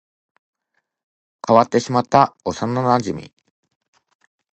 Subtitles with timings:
[1.47, 3.31] 変わってしまった幼馴染